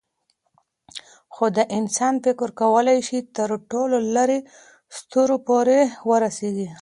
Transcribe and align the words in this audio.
خو 1.33 1.45
د 1.57 1.59
انسان 1.77 2.13
فکر 2.25 2.49
کولی 2.61 2.99
شي 3.07 3.19
تر 3.37 3.49
ټولو 3.71 3.97
لیرې 4.15 4.39
ستورو 4.97 5.37
پورې 5.47 5.79
ورسېږي. 6.09 6.67